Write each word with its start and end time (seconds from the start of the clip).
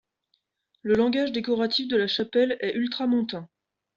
Le 0.81 0.95
langage 0.95 1.31
décoratif 1.31 1.87
de 1.87 1.95
la 1.95 2.07
chapelle 2.07 2.57
est 2.61 2.73
ultramontain. 2.73 3.47